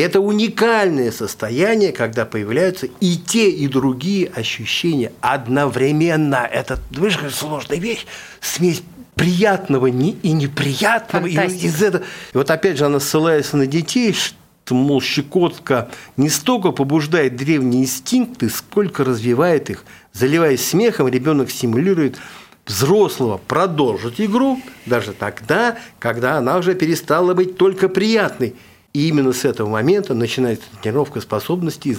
это 0.00 0.20
уникальное 0.20 1.10
состояние, 1.10 1.92
когда 1.92 2.24
появляются 2.24 2.88
и 3.00 3.16
те, 3.16 3.50
и 3.50 3.66
другие 3.68 4.28
ощущения 4.28 5.12
одновременно. 5.20 6.48
Это, 6.50 6.78
видишь, 6.90 7.16
какая 7.16 7.30
сложная 7.30 7.78
вещь, 7.78 8.06
смесь 8.40 8.82
приятного 9.14 9.86
и 9.86 9.92
неприятного. 9.92 11.26
И 11.26 11.34
Фантастика. 11.34 11.66
из 11.66 11.82
этого... 11.82 12.04
И 12.32 12.36
вот 12.36 12.50
опять 12.50 12.78
же 12.78 12.86
она 12.86 13.00
ссылается 13.00 13.56
на 13.56 13.66
детей, 13.66 14.12
что, 14.12 14.74
мол, 14.74 15.00
щекотка 15.00 15.90
не 16.16 16.28
столько 16.28 16.70
побуждает 16.70 17.36
древние 17.36 17.82
инстинкты, 17.82 18.48
сколько 18.48 19.04
развивает 19.04 19.70
их. 19.70 19.84
Заливаясь 20.12 20.64
смехом, 20.64 21.08
ребенок 21.08 21.50
стимулирует 21.50 22.18
взрослого 22.64 23.38
продолжить 23.38 24.20
игру 24.20 24.60
даже 24.86 25.12
тогда, 25.12 25.78
когда 25.98 26.36
она 26.36 26.58
уже 26.58 26.74
перестала 26.74 27.34
быть 27.34 27.56
только 27.56 27.88
приятной. 27.88 28.54
И 28.98 29.06
именно 29.06 29.32
с 29.32 29.44
этого 29.44 29.68
момента 29.68 30.12
начинается 30.12 30.66
тренировка 30.82 31.20
способностей 31.20 31.96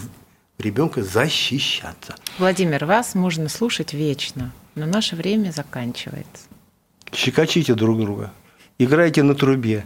ребенка 0.57 1.01
защищаться. 1.01 2.15
Владимир, 2.37 2.83
вас 2.83 3.15
можно 3.15 3.47
слушать 3.47 3.93
вечно, 3.93 4.51
но 4.75 4.85
наше 4.85 5.15
время 5.15 5.51
заканчивается. 5.51 6.43
Щекочите 7.13 7.73
друг 7.73 8.01
друга, 8.01 8.33
играйте 8.79 9.23
на 9.23 9.33
трубе, 9.33 9.85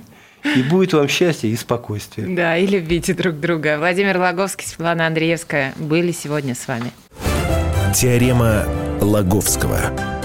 и 0.55 0.63
будет 0.63 0.93
вам 0.93 1.07
счастье 1.07 1.51
и 1.51 1.55
спокойствие. 1.55 2.35
Да, 2.35 2.57
и 2.57 2.65
любите 2.65 3.13
друг 3.13 3.39
друга. 3.39 3.77
Владимир 3.77 4.17
Логовский, 4.17 4.65
Светлана 4.65 5.05
Андреевская 5.05 5.75
были 5.77 6.11
сегодня 6.11 6.55
с 6.55 6.67
вами. 6.67 6.91
Теорема 7.93 8.65
Лаговского. 9.01 10.22